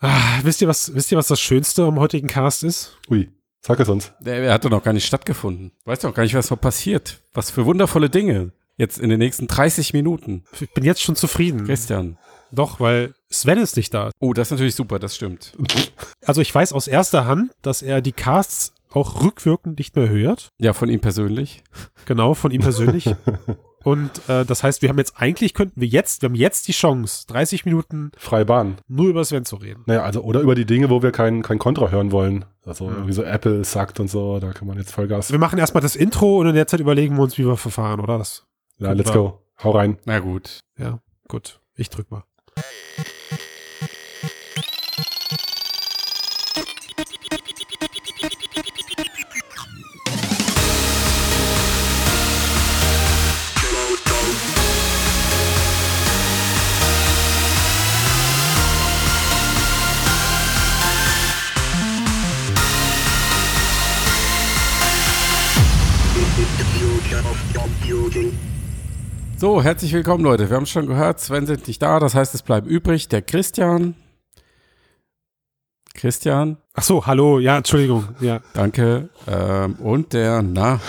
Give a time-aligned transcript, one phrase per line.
[0.00, 2.98] Ah, wisst ihr, was, wisst ihr, was das Schönste am heutigen Cast ist?
[3.10, 4.12] Ui, sag es uns.
[4.20, 5.72] Der, er hat doch noch gar nicht stattgefunden.
[5.84, 7.22] Weißt doch gar nicht, was noch passiert.
[7.32, 8.52] Was für wundervolle Dinge.
[8.76, 10.44] Jetzt in den nächsten 30 Minuten.
[10.60, 11.64] Ich bin jetzt schon zufrieden.
[11.64, 12.18] Christian.
[12.52, 14.10] Doch, weil Sven ist nicht da.
[14.20, 15.54] Oh, das ist natürlich super, das stimmt.
[16.24, 20.50] Also ich weiß aus erster Hand, dass er die Casts auch rückwirkend nicht mehr hört.
[20.58, 21.62] Ja, von ihm persönlich.
[22.04, 23.06] Genau, von ihm persönlich.
[23.86, 26.72] Und äh, das heißt, wir haben jetzt eigentlich könnten wir jetzt, wir haben jetzt die
[26.72, 28.78] Chance, 30 Minuten Freie Bahn.
[28.88, 29.84] nur über Sven zu reden.
[29.86, 32.44] Naja, also, oder über die Dinge, wo wir kein, kein Kontra hören wollen.
[32.64, 32.94] Also, Ja.
[32.94, 35.30] irgendwie so Apple sagt und so, da kann man jetzt Vollgas.
[35.30, 38.00] Wir machen erstmal das Intro und in der Zeit überlegen wir uns, wie wir verfahren,
[38.00, 38.18] oder?
[38.18, 38.44] Das,
[38.78, 39.40] Ja, let's go.
[39.62, 39.98] Hau rein.
[40.04, 40.58] Na gut.
[40.76, 41.60] ja, gut.
[41.76, 42.24] Ich drück mal.
[69.38, 70.48] So, herzlich willkommen, Leute.
[70.48, 73.94] Wir haben schon gehört, Sven sind nicht da, das heißt, es bleibt übrig der Christian.
[75.94, 78.40] Christian, Ach so, hallo, ja, Entschuldigung, ja.
[78.54, 79.10] danke.
[79.26, 80.80] Ähm, und der, na,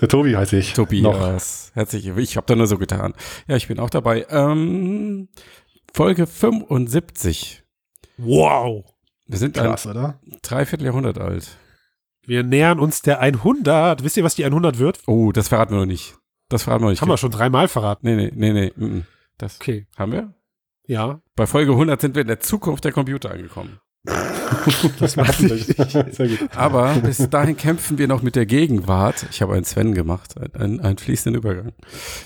[0.00, 0.70] Der Tobi heiße ich.
[0.70, 0.84] Noch.
[0.86, 1.70] Tobias.
[1.74, 3.14] Herzlich, ich habe da nur so getan.
[3.46, 4.26] Ja, ich bin auch dabei.
[4.30, 5.28] Ähm,
[5.92, 7.62] Folge 75.
[8.18, 8.84] Wow.
[9.26, 10.20] Wir sind Krass, ein oder?
[10.42, 11.56] Dreivierteljahrhundert alt.
[12.26, 14.02] Wir nähern uns der 100.
[14.02, 15.00] Wisst ihr, was die 100 wird?
[15.06, 16.14] Oh, das verraten wir noch nicht.
[16.48, 17.02] Das verraten wir nicht.
[17.02, 18.06] Haben wir schon dreimal verraten.
[18.06, 19.02] Nee, nee, nee, nee.
[19.38, 20.34] Das Okay, haben wir?
[20.86, 21.20] ja.
[21.34, 23.80] Bei Folge 100 sind wir in der Zukunft der Computer angekommen.
[25.00, 25.66] Das nicht.
[26.14, 26.56] Sehr gut.
[26.56, 29.26] Aber bis dahin kämpfen wir noch mit der Gegenwart.
[29.30, 31.72] Ich habe einen Sven gemacht, einen, einen, einen fließenden Übergang.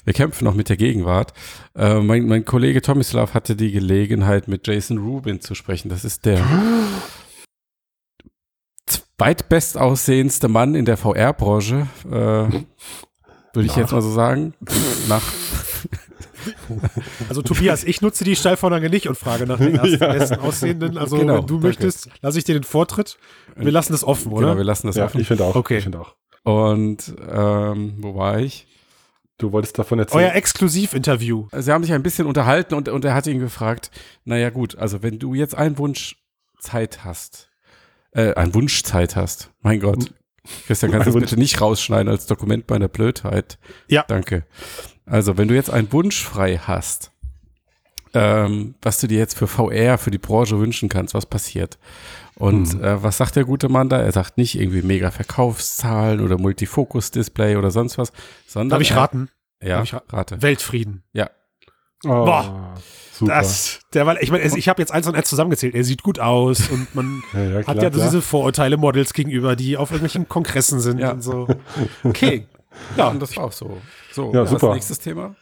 [0.04, 1.32] Wir kämpfen noch mit der Gegenwart.
[1.74, 5.88] Äh, mein, mein Kollege Tomislav hatte die Gelegenheit, mit Jason Rubin zu sprechen.
[5.88, 6.44] Das ist der
[8.86, 11.86] zweitbestaussehendste Mann in der VR-Branche.
[12.10, 12.48] Äh,
[13.52, 14.54] würde ich jetzt mal so sagen.
[15.08, 15.22] Nach,
[17.28, 20.12] Also Tobias, ich nutze die Steilvorlage nicht und frage nach den ersten Ja.
[20.12, 20.98] besten Aussehenden.
[20.98, 21.66] Also Genau, wenn du danke.
[21.68, 23.18] möchtest, lasse ich dir den Vortritt.
[23.56, 24.48] Wir lassen es offen, oder?
[24.48, 25.20] genau, wir lassen das Ja, offen.
[25.20, 25.54] ich finde auch.
[25.54, 25.78] Okay.
[25.78, 26.14] Ich finde auch.
[26.42, 28.66] Und ähm, wo war ich?
[29.36, 30.24] Du wolltest davon erzählen.
[30.24, 31.48] Euer Exklusivinterview.
[31.56, 33.90] Sie haben sich ein bisschen unterhalten und, und er hat ihn gefragt,
[34.24, 36.16] naja gut, also wenn du jetzt einen Wunsch
[36.58, 37.50] Zeit hast,
[38.12, 40.12] äh, einen Wunsch Zeit hast, mein Gott,
[40.66, 43.58] Christian, kannst du das bitte nicht rausschneiden als Dokument meiner Blödheit?
[43.88, 44.04] Ja.
[44.08, 44.44] Danke.
[45.06, 47.10] Also, wenn du jetzt einen Wunsch frei hast,
[48.12, 51.78] ähm, was du dir jetzt für VR, für die Branche wünschen kannst, was passiert?
[52.34, 52.82] Und Mhm.
[52.84, 54.00] äh, was sagt der gute Mann da?
[54.00, 58.12] Er sagt nicht irgendwie mega Verkaufszahlen oder Multifokus-Display oder sonst was,
[58.46, 59.28] sondern Darf ich raten?
[59.62, 60.42] Ja, Darf ich ra- rate.
[60.42, 61.02] Weltfrieden.
[61.12, 61.30] Ja,
[62.04, 62.74] oh, Boah.
[63.12, 63.34] Super.
[63.34, 65.74] Das, der, weil, ich meine, ich habe jetzt eins und eins zusammengezählt.
[65.74, 68.06] Er sieht gut aus und man ja, ja, hat klar, ja klar.
[68.06, 71.12] diese Vorurteile Models gegenüber, die auf irgendwelchen Kongressen sind Ja.
[71.12, 71.46] und so.
[72.04, 72.46] Okay.
[72.96, 73.78] Ja, und das war auch so.
[74.12, 74.72] So, Ja, super.
[74.72, 75.34] nächstes Thema?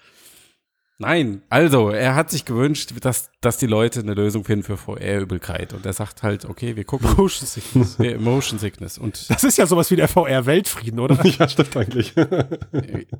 [1.00, 5.72] Nein, also, er hat sich gewünscht, dass, dass die Leute eine Lösung finden für VR-Übelkeit.
[5.72, 7.96] Und er sagt halt, okay, wir gucken, Motion Sickness.
[8.00, 8.98] wir Motion Sickness.
[8.98, 11.16] Und Das ist ja sowas wie der VR-Weltfrieden, oder?
[11.38, 12.14] Ja, stimmt eigentlich.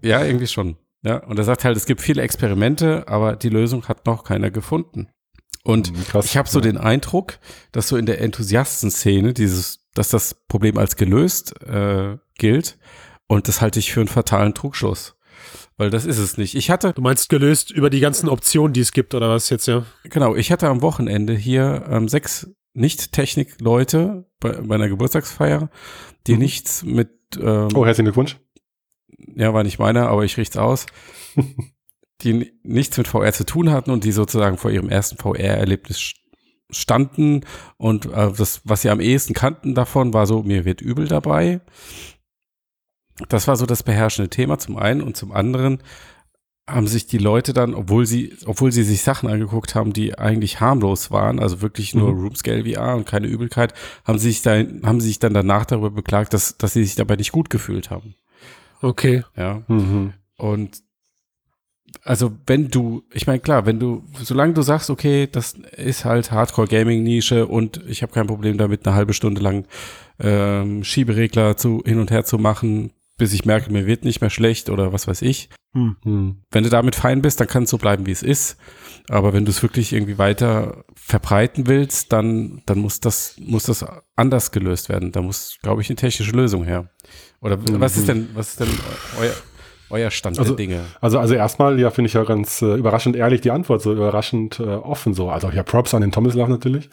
[0.03, 0.77] ja, irgendwie schon.
[1.03, 4.51] Ja, und er sagt halt, es gibt viele Experimente, aber die Lösung hat noch keiner
[4.51, 5.09] gefunden.
[5.65, 6.25] Und Krass.
[6.27, 7.39] ich habe so den Eindruck,
[7.73, 12.79] dass so in der Enthusiastenszene dieses, dass das Problem als gelöst äh, gilt.
[13.27, 15.15] Und das halte ich für einen fatalen Trugschluss.
[15.77, 16.55] Weil das ist es nicht.
[16.57, 19.67] Ich hatte, Du meinst gelöst über die ganzen Optionen, die es gibt, oder was jetzt,
[19.69, 19.85] ja?
[20.05, 25.71] Genau, ich hatte am Wochenende hier ähm, sechs Nicht-Technik-Leute bei, bei einer Geburtstagsfeier,
[26.27, 26.39] die Mhm.
[26.39, 27.11] nichts mit,
[27.41, 28.39] ähm, Oh, herzlichen Glückwunsch.
[29.39, 30.87] Ja, war nicht meiner, aber ich richt's aus,
[32.23, 35.99] die ni- nichts mit VR zu tun hatten und die sozusagen vor ihrem ersten VR-Erlebnis
[35.99, 36.17] st-
[36.71, 37.43] standen
[37.79, 41.61] und äh, das, was sie am ehesten kannten davon, war so, mir wird übel dabei.
[43.29, 45.83] Das war so das beherrschende Thema zum einen und zum anderen
[46.69, 50.61] haben sich die Leute dann, obwohl sie, obwohl sie sich Sachen angeguckt haben, die eigentlich
[50.61, 52.21] harmlos waren, also wirklich nur Mhm.
[52.21, 53.73] Roomscale VR und keine Übelkeit,
[54.05, 56.95] haben sie sich dann, haben sie sich dann danach darüber beklagt, dass, dass sie sich
[56.95, 58.15] dabei nicht gut gefühlt haben.
[58.81, 59.25] Okay.
[59.37, 59.63] Ja.
[59.69, 60.13] Mhm.
[60.37, 60.83] Und
[62.05, 66.31] also wenn du, ich meine klar, wenn du, solange du sagst, okay, das ist halt
[66.31, 69.67] Hardcore-Gaming-Nische und ich habe kein Problem damit, eine halbe Stunde lang
[70.19, 74.31] ähm, Schieberegler zu hin und her zu machen, bis ich merke, mir wird nicht mehr
[74.31, 75.51] schlecht oder was weiß ich.
[75.75, 75.97] Hm.
[76.05, 76.43] Mhm.
[76.51, 78.57] Wenn du damit fein bist, dann kann es so bleiben, wie es ist.
[79.11, 83.85] Aber wenn du es wirklich irgendwie weiter verbreiten willst, dann, dann muss das, muss das
[84.17, 85.13] anders gelöst werden.
[85.13, 86.91] Da muss, glaube ich, eine technische Lösung her.
[87.41, 88.69] Oder was ist denn, was ist denn
[89.21, 89.33] euer,
[89.91, 90.81] euer Stand Also- der Dinge?
[91.01, 94.61] Also, also erstmal, ja, finde ich ja ganz äh, überraschend ehrlich die Antwort, so überraschend
[94.61, 95.31] äh, offen so.
[95.31, 96.89] Also ja, Props an den Tomislav natürlich.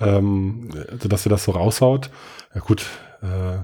[0.00, 2.10] ähm, also dass er das so raushaut.
[2.54, 2.84] Ja gut,
[3.22, 3.58] äh,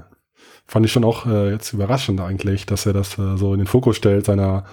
[0.70, 3.66] fand ich schon auch äh, jetzt überraschend eigentlich, dass er das äh, so in den
[3.66, 4.64] Fokus stellt seiner.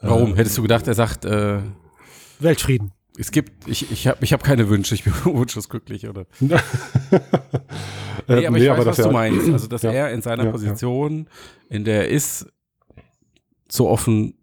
[0.00, 0.34] Äh, Warum?
[0.36, 1.58] Hättest du gedacht, er sagt, äh,
[2.40, 2.92] Weltfrieden.
[3.18, 6.22] es gibt, ich, ich habe ich hab keine Wünsche, ich bin wunschlos glücklich, oder?
[6.40, 7.20] äh,
[8.26, 9.48] Nee, aber ich weiß, was dass du er- meinst.
[9.50, 9.92] Also, dass Ja.
[9.92, 10.52] er in seiner Ja, ja.
[10.52, 11.28] Position,
[11.68, 12.46] in der er ist,
[13.70, 14.34] so offen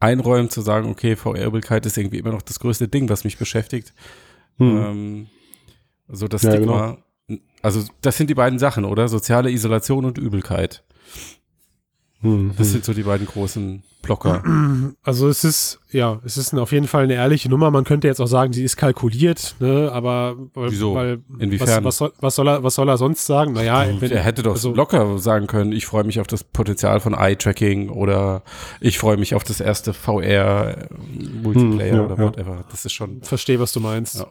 [0.00, 3.92] einräumt, zu sagen, okay, VR-Übelkeit ist irgendwie immer noch das größte Ding, was mich beschäftigt.
[4.58, 4.76] Hm.
[4.76, 5.26] Ähm,
[6.08, 6.98] so das Ja, Stigma.
[7.64, 9.08] Also, das sind die beiden Sachen, oder?
[9.08, 10.84] Soziale Isolation und Übelkeit.
[12.20, 12.72] Hm, Das hm.
[12.74, 14.42] sind so die beiden großen Blocker.
[15.02, 17.70] Also es ist, ja, es ist auf jeden Fall eine ehrliche Nummer.
[17.70, 20.94] Man könnte jetzt auch sagen, sie ist kalkuliert, ne, aber weil, Wieso?
[20.94, 21.84] weil Inwiefern?
[21.84, 23.52] Was, was, soll, was, soll er, was soll er sonst sagen?
[23.54, 27.00] Naja, wenn, er hätte doch also- locker sagen können, ich freue mich auf das Potenzial
[27.00, 28.42] von Eye-Tracking oder
[28.80, 32.24] ich freue mich auf das erste VR-Multiplayer Hm, ja, oder ja.
[32.28, 32.64] whatever.
[32.70, 33.22] Das ist schon.
[33.22, 34.16] verstehe, was du meinst.
[34.16, 34.26] Ja.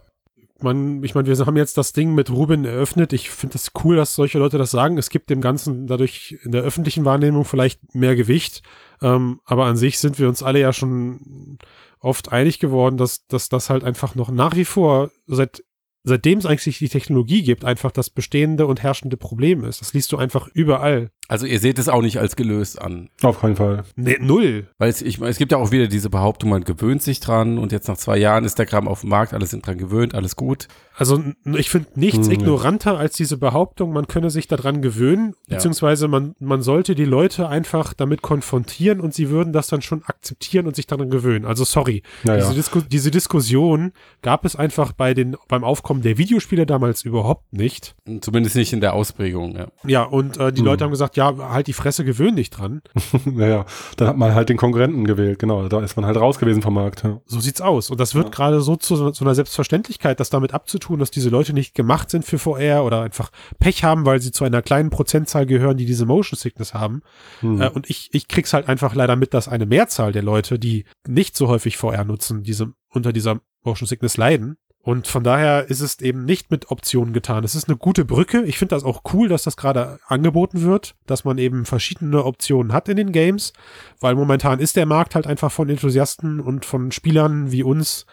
[0.64, 3.14] Man, ich meine, wir haben jetzt das Ding mit Ruben eröffnet.
[3.14, 4.98] Ich finde das cool, dass solche Leute das sagen.
[4.98, 8.64] Es gibt dem Ganzen dadurch in der öffentlichen Wahrnehmung vielleicht mehr Gewicht.
[9.02, 11.60] Ähm, aber an sich sind wir uns alle ja schon
[12.00, 15.64] oft einig geworden, dass, dass das halt einfach noch nach wie vor seit
[16.04, 19.82] seitdem es eigentlich die Technologie gibt, einfach das bestehende und herrschende Problem ist.
[19.82, 21.12] Das liest du einfach überall.
[21.30, 23.10] Also ihr seht es auch nicht als gelöst an.
[23.22, 23.84] Auf keinen Fall.
[23.96, 24.68] Nee, null.
[24.78, 27.72] Weil es, ich, es gibt ja auch wieder diese Behauptung, man gewöhnt sich dran und
[27.72, 30.36] jetzt nach zwei Jahren ist der Kram auf dem Markt, alle sind dran gewöhnt, alles
[30.36, 30.68] gut.
[30.96, 31.24] Also
[31.58, 32.40] ich finde nichts Hm, ja.
[32.40, 35.56] ignoranter als diese Behauptung, man könne sich daran gewöhnen, Ja.
[35.56, 40.04] beziehungsweise man, man sollte die Leute einfach damit konfrontieren und sie würden das dann schon
[40.04, 41.46] akzeptieren und sich daran gewöhnen.
[41.46, 42.42] Also sorry, Naja.
[42.42, 47.54] diese, Disku diese Diskussion gab es einfach bei den, beim Aufkommen der Videospiele damals überhaupt
[47.54, 47.96] nicht.
[48.22, 49.68] Zumindest nicht in der Ausprägung, ja.
[49.86, 50.66] Ja, und äh, die Hm.
[50.66, 52.82] Leute haben gesagt, ja, halt die Fresse, gewöhn dich dran.
[53.26, 53.66] naja,
[53.98, 55.68] dann hat man halt den Konkurrenten gewählt, genau.
[55.68, 57.04] Da ist man halt raus gewesen vom Markt.
[57.04, 57.20] Ja.
[57.26, 57.90] So sieht's aus.
[57.90, 58.32] Und das wird Ja.
[58.32, 62.26] gerade so zu so einer Selbstverständlichkeit, das damit abzutun, dass diese Leute nicht gemacht sind
[62.26, 66.06] für VR oder einfach Pech haben, weil sie zu einer kleinen Prozentzahl gehören, die diese
[66.06, 67.02] Motion Sickness haben.
[67.42, 67.62] Hm.
[67.62, 70.86] Äh, und ich, ich krieg's halt einfach leider mit, dass eine Mehrzahl der Leute, die
[71.08, 74.58] nicht so häufig VR nutzen, diese, unter dieser Motion Sickness leiden.
[74.86, 77.46] Und von daher ist es eben nicht mit Optionen getan.
[77.46, 78.44] Es ist eine gute Brücke.
[78.44, 82.74] Ich finde das auch cool, dass das gerade angeboten wird, dass man eben verschiedene Optionen
[82.74, 83.54] hat in den Games,
[84.02, 88.06] weil momentan ist der Markt halt einfach von Enthusiasten und von Spielern wie uns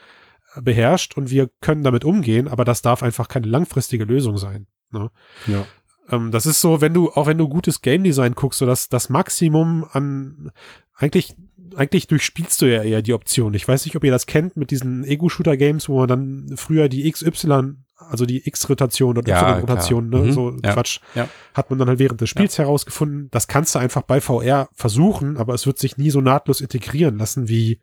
[0.60, 4.68] beherrscht und wir können damit umgehen, aber das darf einfach keine langfristige Lösung sein.
[4.92, 5.10] Ne?
[5.48, 5.64] ja.
[6.08, 8.88] Ähm, das ist so, wenn du, auch wenn du gutes Game Design guckst, so dass
[8.88, 10.52] das Maximum an,
[10.94, 11.34] eigentlich,
[11.76, 13.54] eigentlich durchspielst du ja eher die Option.
[13.54, 17.10] Ich weiß nicht, ob ihr das kennt mit diesen Ego-Shooter-Games, wo man dann früher die
[17.10, 21.28] XY, also die X-Rotation oder Ja, Y-Rotation, ne, Mhm, so ja, Quatsch, ja.
[21.54, 23.28] hat man dann halt während des Spiels herausgefunden.
[23.30, 27.18] Das kannst du einfach bei VR versuchen, aber es wird sich nie so nahtlos integrieren
[27.18, 27.80] lassen wie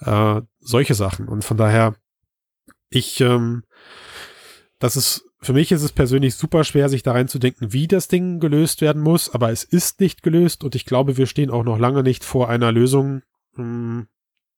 [0.00, 1.28] äh, solche Sachen.
[1.28, 1.94] Und von daher,
[2.88, 3.64] ich, ähm,
[4.78, 8.40] das ist, für mich ist es persönlich super schwer, sich da reinzudenken, wie das Ding
[8.40, 11.78] gelöst werden muss, aber es ist nicht gelöst und ich glaube, wir stehen auch noch
[11.78, 13.22] lange nicht vor einer Lösung,
[13.54, 14.06] mh,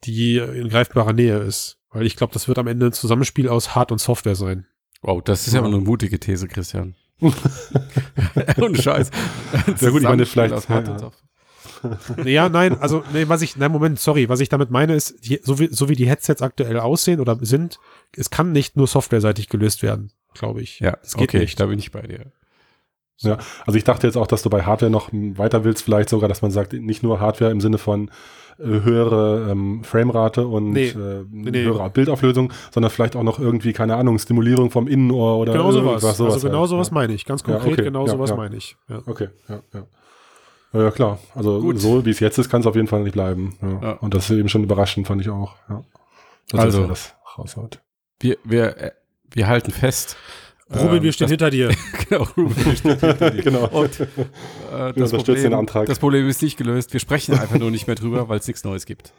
[0.05, 1.77] die in greifbarer Nähe ist.
[1.91, 4.67] Weil ich glaube, das wird am Ende ein Zusammenspiel aus Hard- und Software sein.
[5.03, 6.95] Wow, das ist ja mal eine mutige These, Christian.
[7.21, 9.11] Ohne Scheiß.
[9.81, 11.07] Ja gut, ich meine, vielleicht- Aus Hard ja, und ja.
[11.07, 11.25] Soft.
[12.25, 15.41] Ja, nein, also, nee, was ich, nein, Moment, sorry, was ich damit meine ist, die,
[15.43, 17.79] so, wie, so wie die Headsets aktuell aussehen oder sind,
[18.17, 20.81] es kann nicht nur softwareseitig gelöst werden, glaube ich.
[20.81, 21.59] Ja, das geht okay, nicht.
[21.61, 22.27] da bin ich bei dir.
[23.21, 26.29] Ja, also ich dachte jetzt auch, dass du bei Hardware noch weiter willst, vielleicht sogar,
[26.29, 28.11] dass man sagt, nicht nur Hardware im Sinne von
[28.61, 30.89] äh, höhere ähm, Framerate und Nee.
[30.91, 31.65] äh, nee.
[31.65, 36.01] höhere Bildauflösung, sondern vielleicht auch noch irgendwie, keine Ahnung, Stimulierung vom Innenohr oder Genau sowas.
[36.01, 36.95] sowas also genau halt, sowas ja.
[36.95, 37.25] meine ich.
[37.25, 37.83] Ganz Ja, konkret, okay.
[37.83, 38.37] genau Ja, sowas ja.
[38.37, 38.77] meine ich.
[38.89, 39.01] Ja.
[39.07, 39.87] Okay, ja, ja.
[40.75, 41.19] Ja, ja klar.
[41.35, 41.81] Also Gut.
[41.81, 43.57] so wie es jetzt ist, kann es auf jeden Fall nicht bleiben.
[43.63, 43.81] Ja.
[43.83, 43.93] Ja.
[43.95, 45.57] Und das ist eben schon überraschend, fand ich auch.
[45.69, 45.83] Ja.
[46.51, 46.87] Dass Also.
[46.87, 47.81] das raushaut.
[48.21, 48.91] Wir, wir, äh,
[49.33, 50.17] wir halten fest.
[50.75, 51.69] Ruben, ähm, wir stehen hinter dir.
[51.69, 53.43] das, genau, Ruben, wir stehen hinter dir.
[53.43, 53.67] genau.
[53.69, 54.07] Und äh,
[54.95, 55.87] das, unterstützen den Problem, Antrag.
[55.87, 56.93] das Problem ist nicht gelöst.
[56.93, 59.13] Wir sprechen einfach nur nicht mehr drüber, weil es nichts Neues gibt.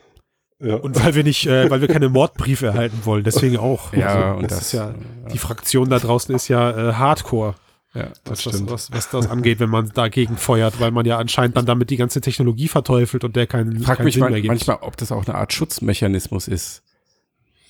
[0.59, 0.75] ja.
[0.75, 3.93] Und weil wir nicht, äh, weil wir keine Mordbriefe erhalten wollen, deswegen auch.
[3.93, 4.93] Ja, also, und das, das, ist ja, äh,
[5.33, 7.55] die Fraktion da draußen ist ja äh, Hardcore,
[7.95, 8.09] ja.
[8.09, 8.69] was, Das das, stimmt.
[8.71, 11.97] was, was das angeht, wenn man dagegen feuert, weil man ja anscheinend dann damit die
[11.97, 14.49] ganze Technologie verteufelt und der keinen, Ich frage keinen mich Sinn man, mehr gibt.
[14.51, 16.83] manchmal, ob das auch eine Art Schutzmechanismus ist.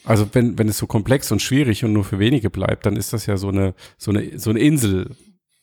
[0.04, 3.14] Also wenn, wenn es so komplex und schwierig und nur für wenige bleibt, dann ist
[3.14, 5.16] das ja so eine, so eine, so eine Insel.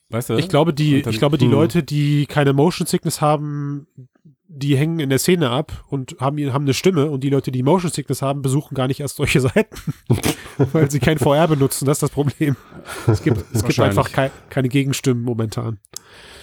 [0.09, 0.37] Weißt du?
[0.37, 1.53] Ich glaube, die, dann- ich glaube, die hm.
[1.53, 3.87] Leute, die keine Motion Sickness haben,
[4.49, 7.63] die hängen in der Szene ab und haben, haben eine Stimme und die Leute, die
[7.63, 9.77] Motion Sickness haben, besuchen gar nicht erst solche Seiten,
[10.73, 11.85] weil sie kein VR benutzen.
[11.87, 12.57] Das ist das Problem.
[13.07, 15.79] Es gibt, es gibt einfach kei keine Gegenstimmen momentan.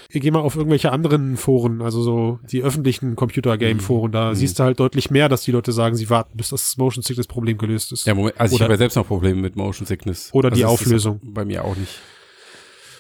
[0.10, 4.36] Ich geh mal auf irgendwelche anderen Foren, also so die öffentlichen Computer-Game-Foren, da Mhm.
[4.36, 7.58] siehst du halt deutlich mehr, dass die Leute sagen, sie warten, bis das Motion Sickness-Problem
[7.58, 8.06] gelöst ist.
[8.06, 10.30] Ja, Moment, also ich Oder- habe ja selbst noch Probleme mit Motion Sickness.
[10.34, 11.20] Oder die also ist Auflösung.
[11.24, 12.00] Bei mir auch nicht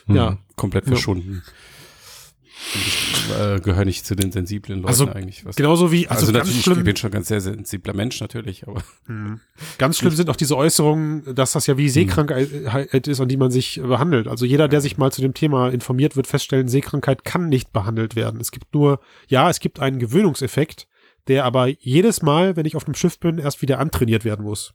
[0.08, 0.38] Ja.
[0.56, 0.92] komplett Ja.
[0.94, 1.44] verschwunden.
[2.76, 5.46] Und ich äh, gehöre nicht zu den sensiblen Leuten Also, eigentlich.
[5.46, 7.94] Was, Genauso wie, also, also, ganz natürlich, schlimm, ich bin schon ein ganz sehr sensibler
[7.94, 9.40] Mensch natürlich, aber Mhm.
[9.78, 13.52] Ganz schlimm sind auch diese Äußerungen, dass das ja wie Seekrankheit ist, an die man
[13.52, 14.28] sich behandelt.
[14.28, 18.16] Also jeder, der sich mal zu dem Thema informiert, wird feststellen, Seekrankheit kann nicht behandelt
[18.16, 18.40] werden.
[18.40, 20.88] Es gibt nur, ja, es gibt einen Gewöhnungseffekt,
[21.28, 24.74] der aber jedes Mal, wenn ich auf dem Schiff bin, erst wieder antrainiert werden muss.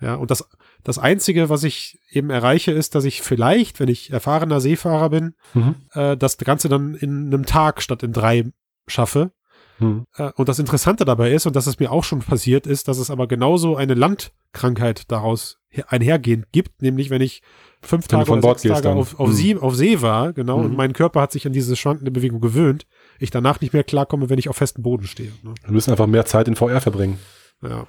[0.00, 0.46] Ja, und das,
[0.84, 5.34] das Einzige, was ich eben erreiche, ist, dass ich vielleicht, wenn ich erfahrener Seefahrer bin,
[5.54, 5.74] Mhm.
[5.92, 8.44] äh, das Ganze dann in einem Tag statt in drei
[8.86, 9.32] schaffe.
[9.78, 10.06] Mhm.
[10.16, 12.98] Äh, Und das Interessante dabei ist, und dass es mir auch schon passiert ist, dass
[12.98, 17.42] es aber genauso eine Landkrankheit daraus her- einhergehend gibt, nämlich wenn ich
[17.82, 18.98] fünf Tage oder Bord sechs Tage dann.
[18.98, 19.32] auf, auf, Mhm.
[19.34, 20.76] See, auf See war, genau, und Mhm.
[20.76, 22.86] mein Körper hat sich an diese schwankende Bewegung gewöhnt,
[23.18, 25.32] ich danach nicht mehr klarkomme, wenn ich auf festem Boden stehe.
[25.42, 25.54] Ne?
[25.64, 27.18] Wir müssen einfach mehr Zeit in VR verbringen.
[27.62, 27.86] Ja.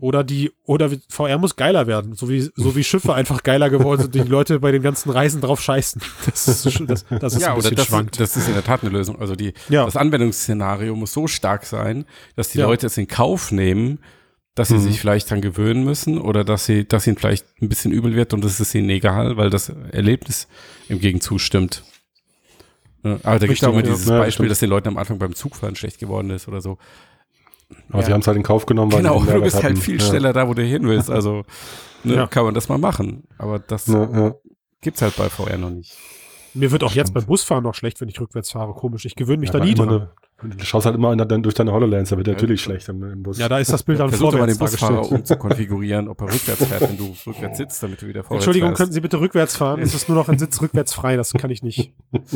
[0.00, 4.02] Oder die, oder VR muss geiler werden, so wie, so wie Schiffe einfach geiler geworden
[4.02, 6.00] sind, die Leute bei den ganzen Reisen drauf scheißen.
[6.26, 8.20] Das ist, das, das ist ja, ein oder bisschen das, schwankt.
[8.20, 9.20] das ist in der Tat eine Lösung.
[9.20, 9.84] Also die, Ja.
[9.84, 12.04] das Anwendungsszenario muss so stark sein,
[12.36, 12.66] dass die Ja.
[12.66, 13.98] Leute es in Kauf nehmen,
[14.54, 14.80] dass sie Mhm.
[14.82, 18.32] sich vielleicht dran gewöhnen müssen oder dass sie, dass ihnen vielleicht ein bisschen übel wird
[18.34, 20.46] und es ist ihnen egal, weil das Erlebnis
[20.88, 21.82] im Gegenzug stimmt.
[23.04, 24.50] Ja, Aber da gibt es immer dieses Ja, Beispiel, stimmt.
[24.50, 26.78] dass den Leuten am Anfang beim Zugfahren schlecht geworden ist oder so.
[27.90, 28.06] Aber Ja.
[28.06, 29.76] sie haben es halt in Kauf genommen, weil Genau, sie du bist halt hatten.
[29.76, 30.06] viel Ja.
[30.06, 31.10] schneller da, wo du hin willst.
[31.10, 31.44] Also
[32.04, 32.26] ne, Ja.
[32.26, 33.24] kann man das mal machen.
[33.38, 34.34] Aber das Ja, ja.
[34.80, 35.96] gibt's halt bei VR noch nicht.
[36.54, 37.14] Mir wird auch jetzt Stimmt.
[37.14, 38.72] beim Busfahren noch schlecht, wenn ich rückwärts fahre.
[38.72, 39.04] Komisch.
[39.04, 39.88] Ich gewöhne mich Ja, da nie dran.
[39.88, 40.10] eine-
[40.40, 42.32] Du schaust halt immer in der, durch deine HoloLens, da wird Ja.
[42.34, 43.38] natürlich schlecht im, im Bus.
[43.38, 45.20] Ja, da ist das Bild dann Versuch doch mal vorwärts den Busfahrer dargestellt.
[45.20, 48.78] umzukonfigurieren, ob er rückwärts fährt, wenn du rückwärts sitzt, damit du wieder vorwärts Entschuldigung, fährst.
[48.78, 49.80] könnten Sie bitte rückwärts fahren?
[49.82, 51.92] Es ist nur noch ein Sitz rückwärts frei, das kann ich nicht.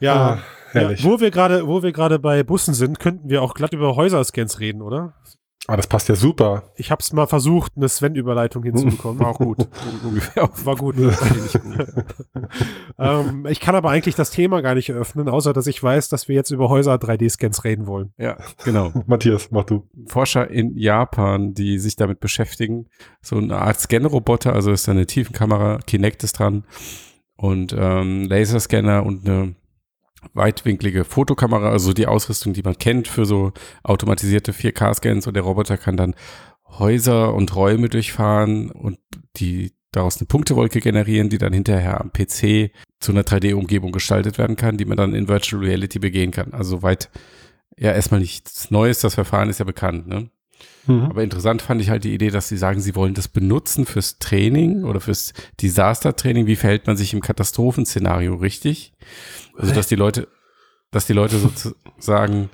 [0.00, 0.38] Ja, Ah,
[0.74, 1.04] ja herrlich.
[1.04, 4.60] wo wir gerade, wo wir gerade bei Bussen sind, könnten wir auch glatt über Häuserscans
[4.60, 5.14] reden, oder?
[5.66, 6.64] Ah, das passt ja super.
[6.74, 9.20] Ich habe es mal versucht, eine Sven-Überleitung hinzubekommen.
[9.20, 9.58] War auch gut.
[10.64, 10.96] War gut.
[12.98, 16.28] ähm, ich kann aber eigentlich das Thema gar nicht eröffnen, außer dass ich weiß, dass
[16.28, 18.12] wir jetzt über Häuser 3D-Scans reden wollen.
[18.18, 18.90] Ja, genau.
[19.06, 19.86] Matthias, mach du.
[20.06, 22.86] Forscher in Japan, die sich damit beschäftigen.
[23.20, 26.64] So eine Art Scanroboter, also ist da eine Tiefenkamera, Kinect ist dran
[27.36, 29.54] und ähm, Laserscanner und eine
[30.34, 35.76] weitwinklige Fotokamera, also die Ausrüstung, die man kennt für so automatisierte 4K-Scans und der Roboter
[35.76, 36.14] kann dann
[36.78, 38.98] Häuser und Räume durchfahren und
[39.36, 44.56] die daraus eine Punktewolke generieren, die dann hinterher am PC zu einer 3D-Umgebung gestaltet werden
[44.56, 46.52] kann, die man dann in Virtual Reality begehen kann.
[46.52, 47.10] Also soweit
[47.76, 50.30] ja erstmal nichts Neues, das Verfahren ist ja bekannt, ne?
[50.86, 51.02] Mhm.
[51.02, 54.18] Aber interessant fand ich halt die Idee, dass sie sagen, sie wollen das benutzen fürs
[54.18, 56.46] Training oder fürs Disaster-Training.
[56.46, 58.92] Wie verhält man sich im Katastrophenszenario richtig?
[59.60, 60.28] Also, dass die Leute,
[60.90, 62.50] dass die Leute sozusagen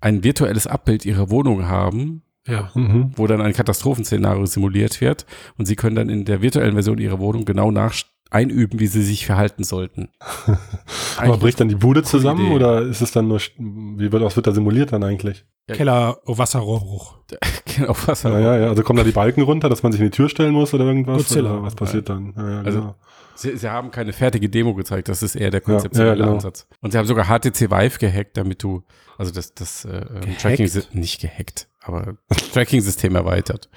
[0.00, 2.70] ein virtuelles Abbild ihrer Wohnung haben, Ja.
[2.74, 3.12] Mhm.
[3.16, 5.26] wo dann ein Katastrophenszenario simuliert wird
[5.58, 7.94] und sie können dann in der virtuellen Version ihrer Wohnung genau nach
[8.30, 10.08] einüben, wie sie sich verhalten sollten.
[11.16, 12.54] Aber bricht dann die Bude zusammen Idee.
[12.54, 15.44] oder ist es dann nur, wie wird, was wird da simuliert dann eigentlich?
[15.68, 15.74] Ja.
[15.74, 17.16] Keller, oh, Wasserrohrbruch.
[17.76, 18.68] genau, was Ja, ja, ja.
[18.68, 20.84] Also kommen da die Balken runter, dass man sich in die Tür stellen muss oder
[20.84, 21.16] irgendwas?
[21.18, 21.54] Godzilla.
[21.54, 22.32] Oder was passiert dann?
[22.36, 22.94] Ja, ja, Also, genau.
[23.38, 26.34] Sie, sie haben keine fertige Demo gezeigt, das ist eher der Ja, konzeptionelle ja, genau.
[26.34, 26.66] Ansatz.
[26.80, 28.82] Und sie haben sogar HTC Vive gehackt, damit du,
[29.16, 30.36] also das, das äh, ähm?
[30.38, 32.16] Tracking, nicht gehackt, aber
[32.52, 33.70] Tracking-System erweitert,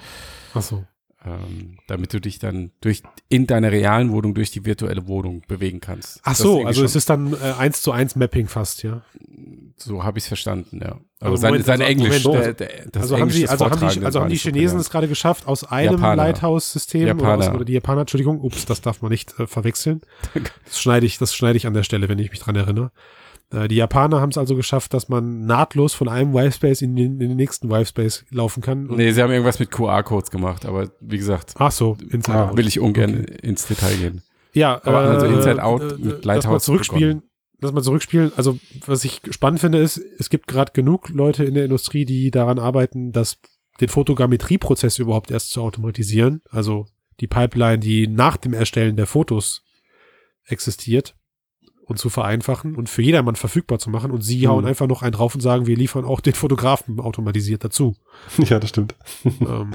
[0.54, 0.84] Ach so.
[1.24, 5.78] ähm, damit du dich dann durch in deiner realen Wohnung durch die virtuelle Wohnung bewegen
[5.78, 6.18] kannst.
[6.24, 9.02] Ach Das so, also es ist dann äh, eins zu eins Mapping fast, ja.
[9.76, 10.98] so habe ich es verstanden, ja.
[11.22, 13.50] Aber sein, Moment, sein also- Englisch, Moment, der, der, das also haben Englisch die, des
[13.50, 16.00] also haben die, also haben die Chinesen es gerade geschafft, aus einem.
[16.00, 20.00] Lighthouse-System oder, oder die Japaner, Entschuldigung, ups, das darf man nicht äh, verwechseln.
[20.64, 22.90] Das schneide ich, das schneide ich an der Stelle, wenn ich mich dran erinnere.
[23.52, 27.20] Äh, die Japaner haben es also geschafft, dass man nahtlos von einem Wivespace in den,
[27.20, 28.86] in den nächsten Wivespace laufen kann.
[28.86, 32.56] Nee, sie haben irgendwas mit QR-Codes gemacht, aber wie gesagt, Ach so, Inside Out.
[32.56, 34.22] will ich ungern ins Detail gehen.
[34.54, 37.22] Ja, Aber also Inside Out äh, mit dass Lighthouse man zurückspielen,
[37.62, 38.32] dass man zurückspielen.
[38.36, 42.30] Also was ich spannend finde ist, es gibt gerade genug Leute in der Industrie, die
[42.30, 43.38] daran arbeiten, dass
[43.80, 46.42] den Fotogrammetrieprozess überhaupt erst zu automatisieren.
[46.50, 46.86] Also
[47.20, 49.62] die Pipeline, die nach dem Erstellen der Fotos
[50.44, 51.14] existiert
[51.86, 54.10] und zu vereinfachen und für jedermann verfügbar zu machen.
[54.10, 54.48] Und sie Mhm.
[54.48, 57.96] hauen einfach noch einen drauf und sagen, wir liefern auch den Fotografen automatisiert dazu.
[58.38, 58.94] Ja, das stimmt.
[59.24, 59.72] ähm,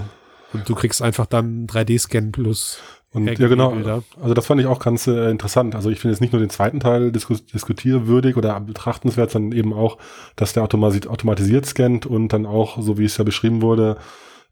[0.53, 2.79] und du kriegst einfach dann 3D-Scan plus
[3.13, 3.71] Und ja, Hacken- genau.
[3.71, 4.03] Bilder.
[4.21, 5.75] Also das fand ich auch ganz äh, interessant.
[5.75, 9.73] Also ich finde jetzt nicht nur den zweiten Teil diskus diskutierwürdig oder betrachtenswert, sondern eben
[9.73, 9.97] auch,
[10.35, 13.97] dass der automatisiert, automatisiert scannt und dann auch, so wie es ja beschrieben wurde,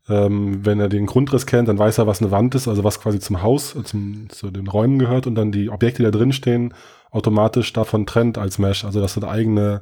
[0.08, 3.02] ähm, wenn er den Grundriss kennt, dann weiß er, was eine Wand ist, also was
[3.02, 6.32] quasi zum Haus, zum, zu den Räumen gehört und dann die Objekte, die da drin
[6.32, 6.74] stehen,
[7.12, 8.86] automatisch davon trennt als Mesh.
[8.86, 9.82] Also dass du eine eigene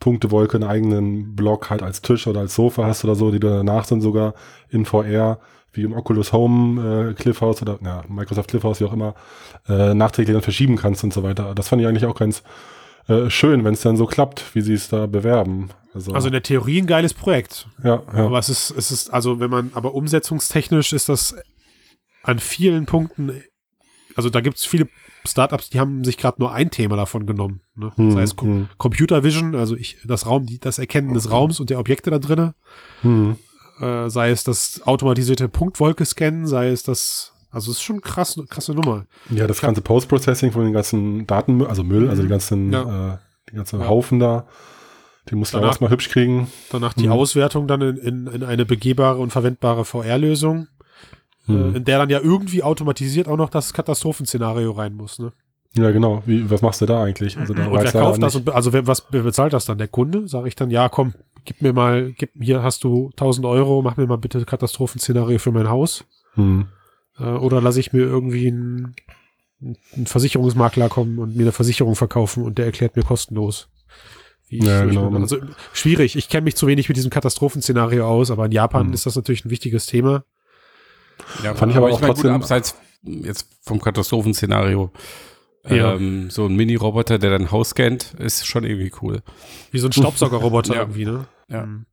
[0.00, 3.48] Punktewolke, einen eigenen Block halt als Tisch oder als Sofa hast oder so, die du
[3.48, 4.34] danach dann sogar
[4.70, 5.38] in VR
[5.78, 9.14] wie im Oculus Home äh, Cliffhouse oder ja, Microsoft Cliffhouse, wie auch immer,
[9.68, 11.54] äh, nachträglich dann verschieben kannst und so weiter.
[11.54, 12.42] Das fand ich eigentlich auch ganz
[13.08, 15.70] äh, schön, wenn es dann so klappt, wie sie es da bewerben.
[15.94, 17.68] Also, also in der Theorie ein geiles Projekt.
[17.82, 18.26] Ja, ja.
[18.26, 21.34] Aber es ist, es ist, also wenn man, aber umsetzungstechnisch ist das
[22.22, 23.42] an vielen Punkten,
[24.14, 24.88] also da gibt es viele
[25.24, 27.60] Startups, die haben sich gerade nur ein Thema davon genommen.
[27.74, 27.92] Ne?
[27.94, 28.68] Hm, das heißt hm.
[28.76, 32.18] Computer Vision, also ich, das Raum, die, das Erkennen des Raums und der Objekte da
[32.18, 32.54] drinnen.
[33.02, 33.36] Hm.
[33.80, 38.40] Äh, sei es das automatisierte Punktwolke scannen, sei es das, also es ist schon krass,
[38.48, 39.06] krasse Nummer.
[39.30, 42.30] Ja, das ganze Post-Processing von den ganzen Daten, also Müll, also die mhm.
[42.32, 43.14] ganzen, ja.
[43.14, 43.18] äh,
[43.50, 43.88] die ganzen ja.
[43.88, 44.46] Haufen da.
[45.30, 46.50] Den muss man erstmal hübsch kriegen.
[46.70, 47.12] Danach die hm.
[47.12, 50.68] Auswertung dann in, in, in eine begehbare und verwendbare VR-Lösung,
[51.48, 55.32] äh, in der dann ja irgendwie automatisiert auch noch das Katastrophenszenario rein muss, ne?
[55.74, 56.22] Ja, genau.
[56.24, 57.36] Wie, was machst du da eigentlich?
[57.36, 58.34] Also, da und wer kauft das?
[58.34, 59.76] Und, also wer, was, wer bezahlt das dann?
[59.76, 60.26] Der Kunde?
[60.26, 61.12] Sage ich dann, ja, komm,
[61.48, 65.50] gib mir mal, gib, hier hast du 1000 Euro, mach mir mal bitte Katastrophenszenario für
[65.50, 66.04] mein Haus.
[66.34, 66.66] Hm.
[67.18, 68.94] Äh, oder lasse ich mir irgendwie einen,
[69.96, 73.70] einen Versicherungsmakler kommen und mir eine Versicherung verkaufen und der erklärt mir kostenlos.
[74.48, 75.10] Wie ja, ich, genau.
[75.14, 75.38] Also
[75.72, 76.16] schwierig.
[76.16, 78.92] Ich kenne mich zu wenig mit diesem Katastrophenszenario aus, aber in Japan hm.
[78.92, 80.24] ist das natürlich ein wichtiges Thema.
[81.42, 82.32] Ja, fand ich aber, aber auch ich trotzdem.
[82.32, 84.92] Gut, abseits jetzt vom Katastrophenszenario.
[85.68, 85.94] Ja.
[85.94, 89.22] Ähm, so ein Mini-Roboter, der dein Haus scannt, ist schon irgendwie cool.
[89.70, 90.80] Wie so ein Staubsaugerroboter ja.
[90.80, 91.26] irgendwie, ne?
[91.48, 91.66] Ja.
[91.66, 91.86] Mhm.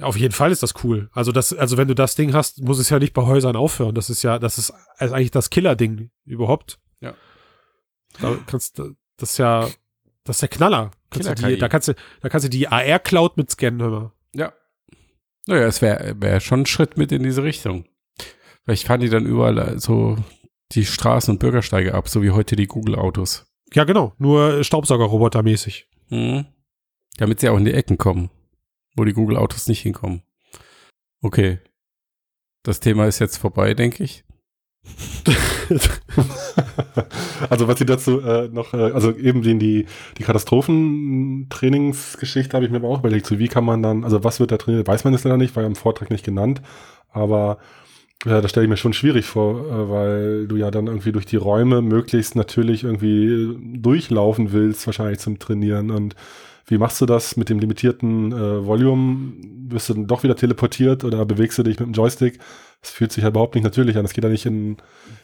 [0.00, 1.10] Auf jeden Fall ist das cool.
[1.12, 3.94] Also das, also wenn du das Ding hast, muss es ja nicht bei Häusern aufhören.
[3.94, 6.80] Das ist ja, das ist also eigentlich das Killer-Ding überhaupt.
[7.00, 7.14] Ja.
[8.20, 9.68] Da kannst, das ist ja,
[10.24, 10.90] das ist der Knaller.
[11.10, 14.12] Killer die, da kannst du, da kannst du die AR-Cloud mit scannen, hör mal.
[14.34, 14.52] Ja.
[15.46, 17.84] Naja, es wäre wär schon ein Schritt mit in diese Richtung.
[18.64, 20.16] Vielleicht fahren die dann überall so
[20.74, 23.46] die Straßen und Bürgersteige ab, so wie heute die Google-Autos.
[23.74, 24.14] Ja, genau.
[24.18, 25.86] Nur Staubsaugerroboter-mäßig.
[26.10, 26.46] Mhm.
[27.16, 28.30] Damit sie auch in die Ecken kommen,
[28.96, 30.22] wo die Google-Autos nicht hinkommen.
[31.22, 31.58] Okay.
[32.62, 34.24] Das Thema ist jetzt vorbei, denke ich.
[37.48, 39.86] also was sie dazu äh, noch, äh, also eben die, die,
[40.18, 44.40] die Katastrophentrainingsgeschichte habe ich mir aber auch überlegt, so wie kann man dann, also was
[44.40, 46.62] wird da trainiert, weiß man es leider nicht, war ja im Vortrag nicht genannt,
[47.10, 47.58] aber
[48.24, 51.26] ja, das stelle ich mir schon schwierig vor, äh, weil du ja dann irgendwie durch
[51.26, 55.90] die Räume möglichst natürlich irgendwie durchlaufen willst, wahrscheinlich zum Trainieren.
[55.90, 56.14] Und
[56.66, 59.32] wie machst du das mit dem limitierten äh, Volume?
[59.68, 62.38] Wirst du dann doch wieder teleportiert oder bewegst du dich mit dem Joystick?
[62.80, 64.02] Das fühlt sich ja überhaupt nicht natürlich an.
[64.02, 64.76] Das geht ja nicht in,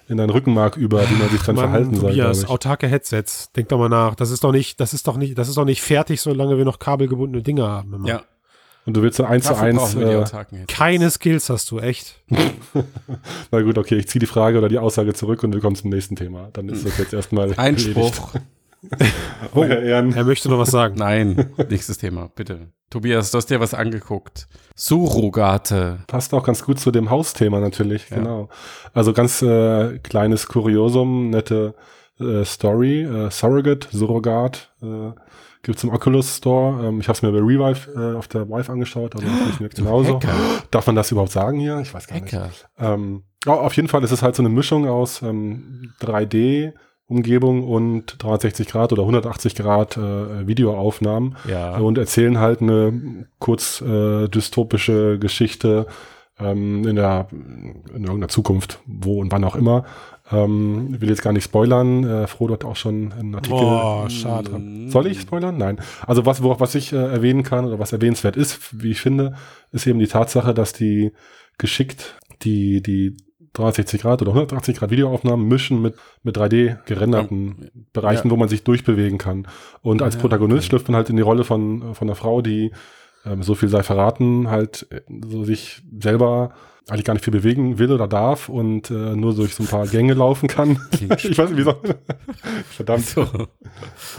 [0.09, 2.13] in deinen Rückenmark über, wie man sich dann Mann, verhalten soll.
[2.13, 3.53] Ja, autarke Headsets.
[3.53, 4.15] Denk doch mal nach.
[4.15, 6.65] Das ist doch nicht, das ist doch nicht, das ist doch nicht fertig, solange wir
[6.65, 7.95] noch kabelgebundene Dinge haben.
[7.95, 8.09] Immer.
[8.09, 8.23] Ja.
[8.89, 9.95] Und du willst so eins zu eins.
[9.97, 10.25] Äh,
[10.67, 12.23] keine Skills hast du, echt.
[13.51, 15.91] Na gut, okay, ich ziehe die Frage oder die Aussage zurück und wir kommen zum
[15.91, 16.49] nächsten Thema.
[16.55, 17.53] Dann ist das jetzt erstmal.
[17.59, 18.33] Einspruch.
[19.55, 20.95] oh, er möchte noch was sagen.
[20.97, 22.69] Nein, nächstes Thema, bitte.
[22.89, 24.49] Tobias, du hast dir was angeguckt.
[24.75, 25.99] Surrogate.
[26.07, 28.17] Passt auch ganz gut zu dem Hausthema natürlich, ja.
[28.17, 28.49] genau.
[28.95, 31.75] Also ganz äh, kleines Kuriosum, nette
[32.21, 35.11] äh, Story, äh, Surrogate, Surrogat, äh,
[35.69, 36.87] Gibt es im Oculus Store.
[36.87, 39.75] Ähm, ich habe es mir bei Revive äh, auf der Vive angeschaut, aber das funktioniert
[39.75, 40.15] genauso.
[40.15, 40.33] Hacker.
[40.71, 41.79] Darf man das überhaupt sagen hier?
[41.81, 42.47] Ich weiß gar Hacker.
[42.47, 42.67] nicht.
[42.79, 46.73] Ähm, oh, auf jeden Fall ist es halt so eine Mischung aus ähm, 3D,
[47.07, 51.77] Umgebung und 360 Grad oder 180 Grad äh, Videoaufnahmen ja.
[51.77, 55.87] und erzählen halt eine kurz äh, dystopische Geschichte
[56.41, 59.85] ähm, in der in irgendeiner Zukunft, wo und wann auch immer,
[60.31, 62.05] ähm, will jetzt gar nicht spoilern.
[62.05, 63.59] Äh, Frodo hat auch schon einen Artikel.
[63.59, 64.51] Boah, schade.
[64.89, 65.57] Soll ich spoilern?
[65.57, 65.81] Nein.
[66.07, 69.35] Also was, worauf, was ich äh, erwähnen kann oder was erwähnenswert ist, wie ich finde,
[69.73, 71.13] ist eben die Tatsache, dass die
[71.57, 73.17] geschickt die, die
[73.55, 77.71] 360 Grad oder 180 Grad Videoaufnahmen mischen mit, mit 3D gerenderten ja.
[77.93, 78.31] Bereichen, ja.
[78.31, 79.49] wo man sich durchbewegen kann.
[79.83, 80.69] Und als ja, Protagonist okay.
[80.69, 82.73] schlüpft man halt in die Rolle von, von einer Frau, die,
[83.25, 86.51] ähm, so viel sei verraten, halt äh, so sich selber
[86.91, 89.87] eigentlich gar nicht viel bewegen will oder darf und äh, nur durch so ein paar
[89.87, 90.81] Gänge laufen kann.
[90.93, 91.75] ich weiß nicht, wieso.
[92.71, 93.07] Verdammt.
[93.07, 93.27] So.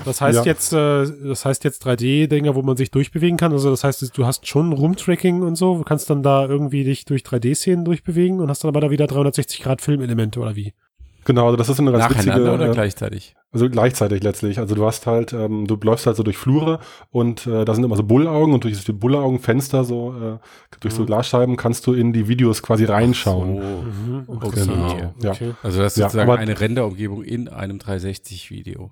[0.06, 0.44] Das heißt ja.
[0.46, 3.52] jetzt, äh, das heißt jetzt 3D-Dinger, wo man sich durchbewegen kann.
[3.52, 5.78] Also das heißt, du hast schon Room-Tracking und so.
[5.78, 9.08] Du kannst dann da irgendwie dich durch 3D-Szenen durchbewegen und hast dann aber da wieder
[9.08, 10.74] 360 Grad Filmelemente oder wie?
[11.26, 12.54] Genau, also das ist eine ganz witzige.
[12.54, 13.36] oder äh, gleichzeitig?
[13.52, 14.60] Also gleichzeitig letztlich.
[14.60, 16.80] Also du hast halt, ähm, du läufst halt so durch Flure
[17.10, 20.38] und äh, da sind immer so Bullaugen und durch die Bullaugenfenster so, äh,
[20.80, 21.08] durch so mhm.
[21.08, 23.58] Glasscheiben kannst du in die Videos quasi reinschauen.
[23.58, 23.64] So.
[23.64, 24.24] Mhm.
[24.28, 24.66] Okay.
[24.66, 25.14] Genau.
[25.22, 25.32] Ja.
[25.32, 25.54] Okay.
[25.64, 28.92] Also das ist sozusagen ja, eine Renderumgebung in einem 360-Video.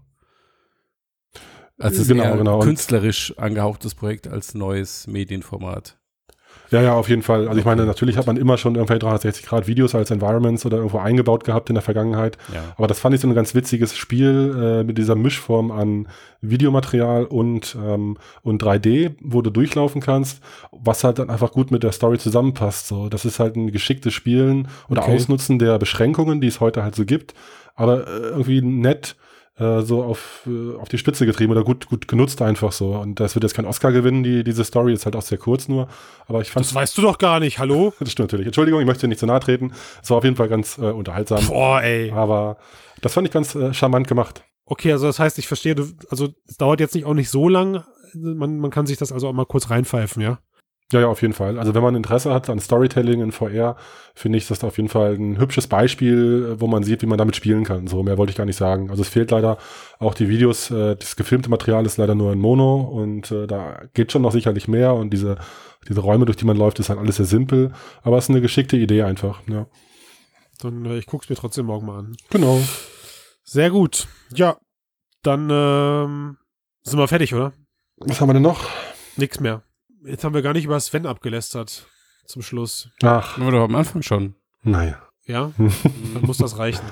[1.79, 2.59] Also es ist genau, genau.
[2.59, 5.97] künstlerisch angehauchtes Projekt als neues Medienformat.
[6.69, 7.47] Ja, ja, auf jeden Fall.
[7.47, 10.77] Also ich meine, natürlich hat man immer schon irgendwelche 360 Grad Videos als Environments oder
[10.77, 12.37] irgendwo eingebaut gehabt in der Vergangenheit.
[12.53, 12.61] Ja.
[12.77, 16.07] Aber das fand ich so ein ganz witziges Spiel äh, mit dieser Mischform an
[16.41, 21.83] Videomaterial und, ähm, und 3D, wo du durchlaufen kannst, was halt dann einfach gut mit
[21.83, 22.87] der Story zusammenpasst.
[22.87, 25.15] So, das ist halt ein geschicktes Spielen oder Okay.
[25.15, 27.33] Ausnutzen der Beschränkungen, die es heute halt so gibt,
[27.75, 29.15] aber äh, irgendwie nett
[29.59, 32.91] äh, so auf, äh, auf die Spitze getrieben oder gut, gut genutzt einfach so.
[32.91, 35.67] Und das wird jetzt kein Oscar gewinnen, die, diese Story ist halt auch sehr kurz
[35.67, 35.87] nur.
[36.27, 37.93] Aber ich fand Das weißt du doch gar nicht, hallo?
[37.99, 38.47] das stimmt natürlich.
[38.47, 39.71] Entschuldigung, ich möchte dir nicht zu nahe treten.
[40.01, 41.45] Es war auf jeden Fall ganz äh, unterhaltsam.
[41.47, 42.11] Boah, ey.
[42.11, 42.57] Aber
[43.01, 44.43] das fand ich ganz äh, charmant gemacht.
[44.65, 45.75] Okay, also das heißt, ich verstehe,
[46.09, 47.83] also es dauert jetzt nicht auch nicht so lang.
[48.13, 50.39] Man, man kann sich das also auch mal kurz reinpfeifen, ja?
[50.93, 51.59] Ja, ja, auf jeden Fall.
[51.59, 53.75] Also wenn man Interesse hat an Storytelling in VR,
[54.15, 57.35] finde ich das auf jeden Fall ein hübsches Beispiel, wo man sieht, wie man damit
[57.35, 57.87] spielen kann.
[57.87, 58.89] So mehr wollte ich gar nicht sagen.
[58.89, 59.57] Also es fehlt leider
[59.99, 63.81] auch die Videos, äh, das gefilmte Material ist leider nur in Mono und äh, da
[63.93, 65.37] geht schon noch sicherlich mehr und diese,
[65.89, 67.73] diese Räume, durch die man läuft, ist halt alles sehr simpel,
[68.03, 69.41] aber es ist eine geschickte Idee einfach.
[69.49, 69.67] Ja.
[70.59, 72.15] Dann äh, ich guck's mir trotzdem morgen mal an.
[72.29, 72.61] Genau.
[73.43, 74.07] Sehr gut.
[74.33, 74.57] Ja,
[75.21, 76.37] dann ähm,
[76.83, 77.51] sind wir fertig, oder?
[77.97, 78.69] Was haben wir denn noch?
[79.17, 79.63] Nix mehr.
[80.05, 81.87] Jetzt haben wir gar nicht über Sven abgelästert
[82.25, 82.89] zum Schluss.
[83.03, 84.35] Ach, Nur doch am Anfang schon.
[84.63, 85.01] naja.
[85.25, 86.85] Ja, dann muss das reichen.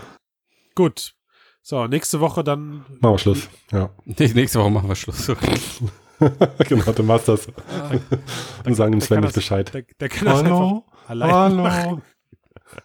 [0.75, 1.13] Gut.
[1.61, 2.79] So, nächste Woche dann.
[2.99, 3.49] Machen wir Schluss.
[3.71, 3.89] Ja.
[4.05, 5.25] Nächste Woche machen wir Schluss.
[6.67, 7.47] genau, du machst das.
[8.65, 9.73] Und sagen dem Sven kann nicht Bescheid.
[9.73, 12.01] Der, der kann das einfach allein machen.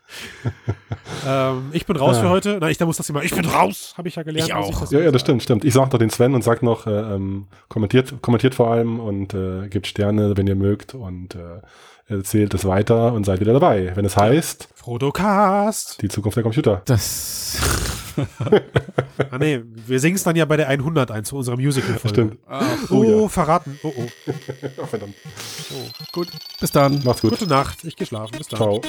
[1.26, 2.22] Ähm, ich bin raus Ja.
[2.22, 2.59] für heute.
[2.61, 3.22] Na, ich da muss das immer.
[3.22, 4.48] Ich bin raus, habe ich ja gelernt.
[4.48, 4.81] Ich auch.
[4.81, 5.64] das Ja, ja, das stimmt, stimmt.
[5.64, 9.35] Ich sag doch den Sven und sag noch, äh, ähm, kommentiert, kommentiert vor allem und
[9.35, 11.61] äh, gebt Sterne, wenn ihr mögt und äh,
[12.12, 16.00] erzählt es weiter und seid wieder dabei, wenn es heißt, Frodocast.
[16.00, 16.81] die Zukunft der Computer.
[16.87, 17.59] Das.
[19.31, 22.09] Ah, nee, wir singen es dann ja bei der 100 ein zu unserer Musical-Folge.
[22.09, 22.38] Stimmt.
[22.90, 23.29] Oh, Oh, ja.
[23.29, 23.79] verraten.
[23.83, 24.09] Oh, oh.
[24.83, 25.14] Oh, verdammt.
[26.12, 26.29] Gut.
[26.61, 27.00] Bis dann.
[27.05, 27.31] Macht's gut.
[27.31, 27.85] Gute Nacht.
[27.85, 28.37] Ich gehe schlafen.
[28.37, 28.59] Bis dann.
[28.59, 28.81] Ciao.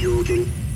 [0.00, 0.71] Jürgen.